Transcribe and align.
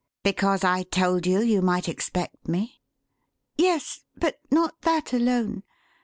"Because 0.23 0.63
I 0.63 0.81
told 0.81 1.27
you 1.27 1.41
you 1.43 1.61
might 1.61 1.87
expect 1.87 2.47
me?" 2.47 2.81
"Yes. 3.55 4.01
But 4.17 4.39
not 4.49 4.81
that 4.81 5.13
alone. 5.13 5.61